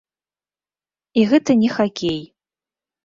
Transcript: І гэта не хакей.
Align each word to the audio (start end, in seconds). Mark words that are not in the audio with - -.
І 1.19 1.27
гэта 1.33 1.51
не 1.63 1.69
хакей. 1.77 2.21